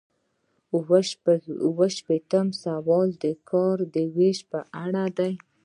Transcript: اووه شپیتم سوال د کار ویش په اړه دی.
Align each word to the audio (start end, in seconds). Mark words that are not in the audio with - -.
اووه 1.67 1.87
شپیتم 1.97 2.47
سوال 2.63 3.09
د 3.23 3.25
کار 3.49 3.77
ویش 4.15 4.39
په 4.51 4.59
اړه 4.83 5.05
دی. 5.17 5.33